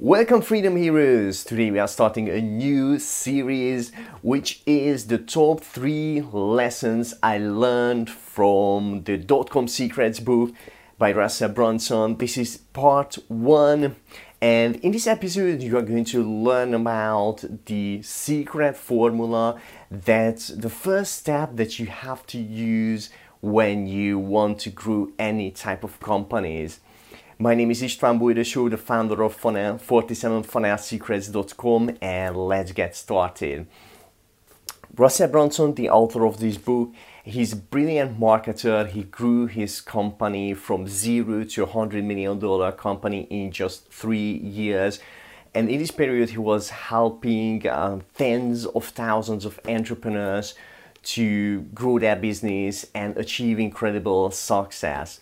[0.00, 1.42] Welcome, Freedom Heroes!
[1.42, 3.90] Today we are starting a new series
[4.22, 10.54] which is the top three lessons I learned from the Dot Com Secrets book
[10.98, 12.16] by Russell Brunson.
[12.16, 13.96] This is part one,
[14.40, 19.60] and in this episode, you are going to learn about the secret formula
[19.90, 23.10] that's the first step that you have to use
[23.40, 26.78] when you want to grow any type of companies.
[27.40, 33.68] My name is István Bujdasó, the founder of Funnel, 47funnelsecrets.com and let's get started.
[34.96, 38.88] Russell Brunson, the author of this book, he's a brilliant marketer.
[38.88, 44.32] He grew his company from zero to a hundred million dollar company in just three
[44.32, 44.98] years.
[45.54, 50.56] And in this period, he was helping um, tens of thousands of entrepreneurs
[51.14, 55.20] to grow their business and achieve incredible success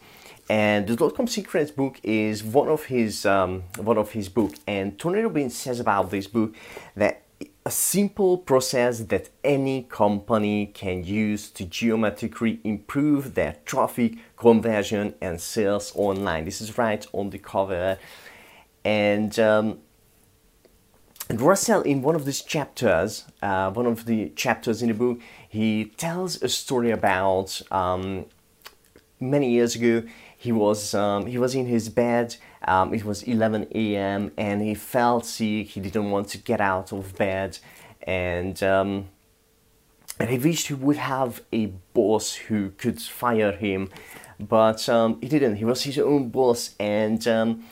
[0.48, 4.54] and the dot-com secrets book is one of his um, one of his book.
[4.66, 6.54] And tony robbins says about this book
[6.94, 7.22] that
[7.64, 15.40] a simple process that any company can use to geometrically improve their traffic conversion and
[15.40, 16.44] sales online.
[16.44, 17.98] This is right on the cover.
[18.84, 19.80] And um,
[21.28, 25.18] and Russell, in one of these chapters, uh, one of the chapters in the book,
[25.48, 28.26] he tells a story about um,
[29.20, 30.02] many years ago
[30.36, 32.36] he was um, he was in his bed.
[32.62, 34.32] Um, it was 11 a.m.
[34.36, 35.68] and he felt sick.
[35.68, 37.58] He didn't want to get out of bed,
[38.02, 39.08] and um,
[40.20, 43.88] and he wished he would have a boss who could fire him,
[44.38, 45.56] but um, he didn't.
[45.56, 47.64] He was his own boss, and um,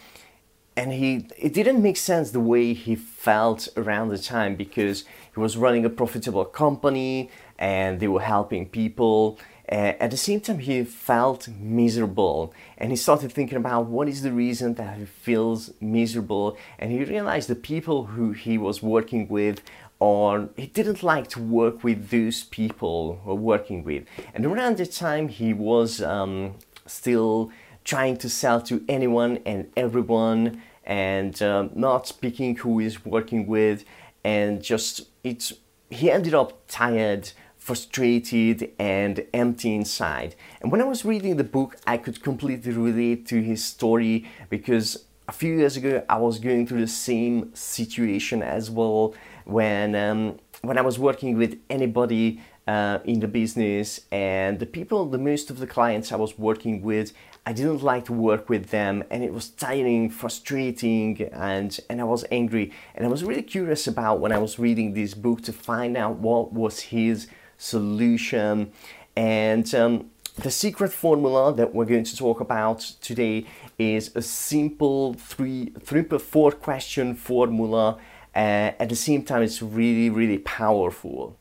[0.77, 5.41] and he it didn't make sense the way he felt around the time because he
[5.41, 9.39] was running a profitable company and they were helping people
[9.71, 14.23] uh, at the same time, he felt miserable and he started thinking about what is
[14.23, 16.57] the reason that he feels miserable.
[16.79, 19.63] And he realized the people who he was working with
[19.99, 24.05] or he didn't like to work with those people who working with.
[24.35, 27.51] And around the time, he was um, still
[27.85, 33.85] trying to sell to anyone and everyone and um, not speaking who he's working with.
[34.25, 35.55] And just it's
[35.91, 37.31] he ended up tired
[37.65, 40.35] frustrated and empty inside.
[40.61, 45.07] And when I was reading the book, I could completely relate to his story because
[45.29, 49.15] a few years ago I was going through the same situation as well
[49.47, 55.07] when um, when I was working with anybody uh, in the business and the people,
[55.07, 57.15] the most of the clients I was working with,
[57.47, 62.05] I didn't like to work with them and it was tiring, frustrating, and, and I
[62.05, 62.73] was angry.
[62.95, 66.17] And I was really curious about when I was reading this book to find out
[66.17, 67.27] what was his
[67.59, 68.73] solution.
[69.17, 73.47] And um, the secret formula that we're going to talk about today
[73.79, 77.99] is a simple three, three per four question formula.
[78.35, 81.37] Uh, at the same time, it's really, really powerful.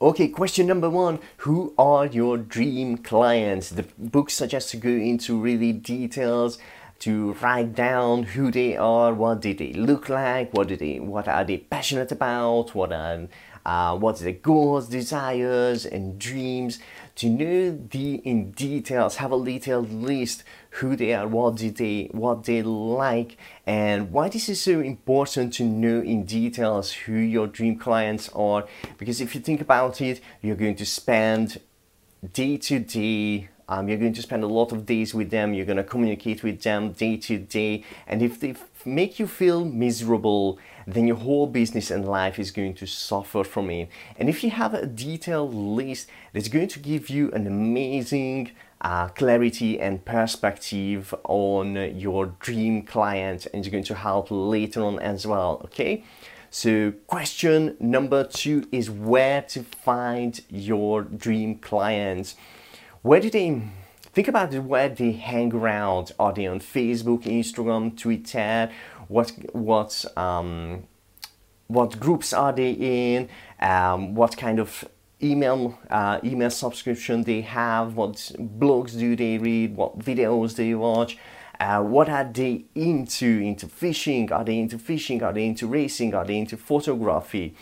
[0.00, 3.70] Okay, question number one Who are your dream clients?
[3.70, 6.58] The book suggests to go into really details
[7.02, 11.26] to write down who they are, what did they look like, what do they, what
[11.26, 13.28] are they passionate about, what are
[13.64, 16.78] uh, what's their goals, desires, and dreams.
[17.16, 22.08] To know the in details, have a detailed list who they are, what did they,
[22.12, 23.36] what they like,
[23.66, 28.66] and why this is so important to know in details who your dream clients are.
[28.96, 31.60] Because if you think about it, you're going to spend
[32.32, 35.66] day to day um, you're going to spend a lot of days with them you're
[35.66, 40.58] going to communicate with them day to day and if they make you feel miserable
[40.86, 43.88] then your whole business and life is going to suffer from it.
[44.16, 49.08] And if you have a detailed list, that's going to give you an amazing uh,
[49.08, 55.26] clarity and perspective on your dream client, and it's going to help later on as
[55.26, 55.60] well.
[55.64, 56.04] Okay.
[56.54, 62.34] So, question number two is where to find your dream clients.
[63.02, 63.62] Where do they
[64.12, 66.12] think about where they hang around?
[66.18, 68.70] Are they on Facebook, Instagram, Twitter?
[69.12, 70.84] what what um,
[71.68, 73.28] what groups are they in,
[73.60, 74.84] um, what kind of
[75.22, 78.14] email uh, email subscription they have, what
[78.58, 81.18] blogs do they read, what videos they watch.
[81.60, 83.38] Uh, what are they into?
[83.38, 84.32] Into fishing?
[84.32, 85.22] Are they into fishing?
[85.22, 86.12] Are they into racing?
[86.12, 87.54] Are they into photography?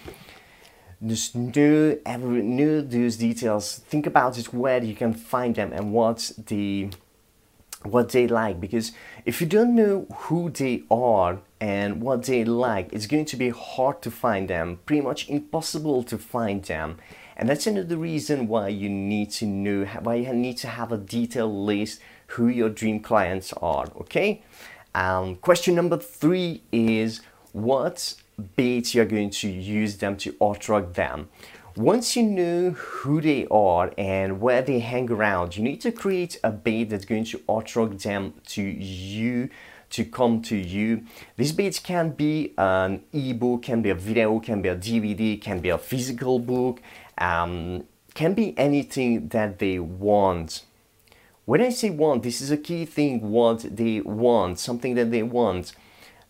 [1.05, 3.79] Just know every know those details.
[3.79, 6.91] Think about it where you can find them and what the
[7.83, 8.61] what they like.
[8.61, 8.93] Because
[9.25, 13.51] if you don't know who they are and what they like it's going to be
[13.51, 16.99] hard to find them pretty much impossible to find them.
[17.37, 20.99] And that's another reason why you need to know why you need to have a
[20.99, 24.43] detailed list who your dream clients are okay?
[24.95, 27.21] Um, question number three is
[27.53, 28.15] what
[28.57, 31.29] baits you're going to use them to attract them.
[31.77, 36.39] Once you know who they are and where they hang around, you need to create
[36.43, 39.49] a bait that's going to attract them to you
[39.91, 41.05] to come to you.
[41.37, 45.61] This baits can be an ebook, can be a video, can be a DVD, can
[45.61, 46.81] be a physical book,
[47.19, 47.85] um,
[48.15, 50.65] can be anything that they want.
[51.45, 55.23] When I say want, this is a key thing what they want, something that they
[55.23, 55.73] want,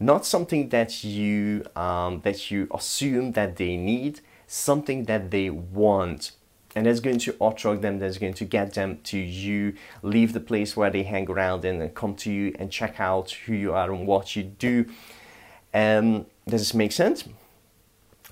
[0.01, 6.33] not something that you um, that you assume that they need, something that they want.
[6.75, 9.75] And that's going to attract them that's going to get them to you.
[10.03, 13.55] Leave the place where they hang around and come to you and check out who
[13.55, 14.87] you are and what you do.
[15.75, 17.29] Um, does this make sense?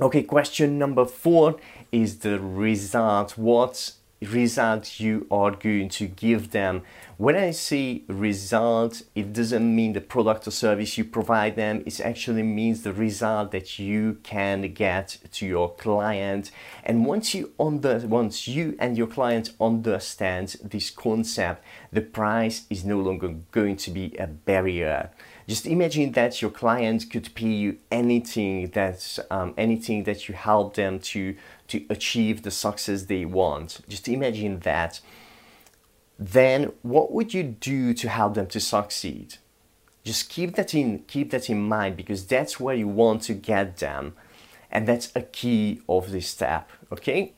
[0.00, 1.56] Okay question number four
[1.90, 3.36] is the result.
[3.36, 3.92] What
[4.26, 6.82] result you are going to give them.
[7.16, 12.00] When I say result, it doesn't mean the product or service you provide them, it
[12.00, 16.50] actually means the result that you can get to your client.
[16.84, 22.84] And once you under once you and your client understand this concept, the price is
[22.84, 25.10] no longer going to be a barrier.
[25.48, 30.74] Just imagine that your client could pay you anything that um, anything that you help
[30.74, 31.36] them to
[31.68, 33.80] to achieve the success they want.
[33.88, 35.00] Just imagine that.
[36.18, 39.36] Then what would you do to help them to succeed?
[40.04, 43.78] Just keep that in keep that in mind because that's where you want to get
[43.78, 44.14] them.
[44.70, 47.32] And that's a key of this step, okay?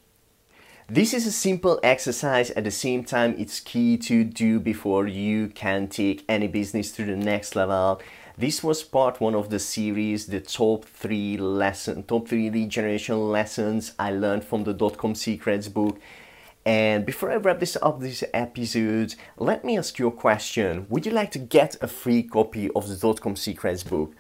[0.93, 5.47] This is a simple exercise at the same time it's key to do before you
[5.47, 8.03] can take any business to the next level
[8.37, 13.31] this was part one of the series, the top three lesson, top three lead generation
[13.31, 16.01] lessons I learned from the dot-com secrets book.
[16.65, 20.87] And before I wrap this up, this episode, let me ask you a question.
[20.89, 24.15] Would you like to get a free copy of the dot-com secrets book?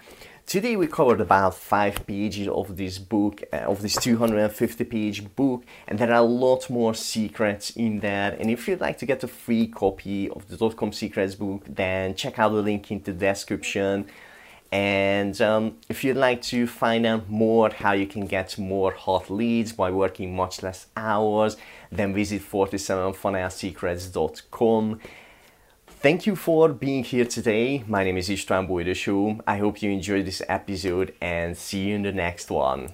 [0.46, 5.64] Today we covered about five pages of this book, uh, of this 250 page book,
[5.86, 8.36] and there are a lot more secrets in there.
[8.38, 12.16] And if you'd like to get a free copy of the dot-com secrets book, then
[12.16, 14.06] check out the link in the description.
[14.72, 19.30] And um, if you'd like to find out more how you can get more hot
[19.30, 21.56] leads by working much less hours,
[21.92, 25.00] then visit 47funnelsecrets.com.
[26.02, 27.84] Thank you for being here today.
[27.86, 29.38] My name is István Bojdosó.
[29.46, 32.88] I hope you enjoyed this episode and see you in the next one.